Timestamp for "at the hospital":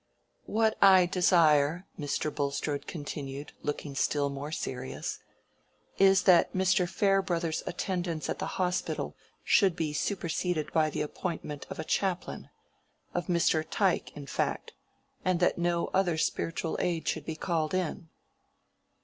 8.27-9.15